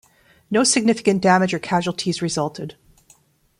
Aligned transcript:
No 0.49 0.63
significant 0.63 1.21
damage 1.21 1.53
or 1.53 1.59
casualties 1.59 2.23
resulted. 2.23 2.75